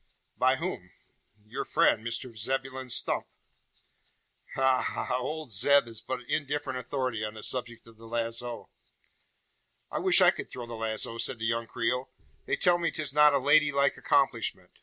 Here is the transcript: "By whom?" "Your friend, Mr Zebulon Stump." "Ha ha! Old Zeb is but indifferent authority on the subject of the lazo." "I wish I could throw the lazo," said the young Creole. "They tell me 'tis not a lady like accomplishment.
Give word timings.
"By 0.35 0.55
whom?" 0.55 0.89
"Your 1.45 1.63
friend, 1.63 2.03
Mr 2.03 2.35
Zebulon 2.35 2.89
Stump." 2.89 3.27
"Ha 4.55 4.81
ha! 4.81 5.15
Old 5.19 5.51
Zeb 5.51 5.85
is 5.87 6.01
but 6.01 6.21
indifferent 6.27 6.79
authority 6.79 7.23
on 7.23 7.35
the 7.35 7.43
subject 7.43 7.85
of 7.85 7.97
the 7.97 8.07
lazo." 8.07 8.67
"I 9.91 9.99
wish 9.99 10.19
I 10.19 10.31
could 10.31 10.49
throw 10.49 10.65
the 10.65 10.73
lazo," 10.73 11.19
said 11.19 11.37
the 11.37 11.45
young 11.45 11.67
Creole. 11.67 12.09
"They 12.47 12.55
tell 12.55 12.79
me 12.79 12.89
'tis 12.89 13.13
not 13.13 13.35
a 13.35 13.37
lady 13.37 13.71
like 13.71 13.95
accomplishment. 13.95 14.71